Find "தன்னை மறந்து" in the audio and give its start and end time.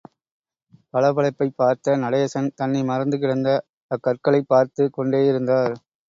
2.55-3.19